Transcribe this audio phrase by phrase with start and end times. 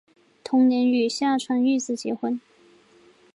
[0.43, 2.41] 同年与下川玉子结婚。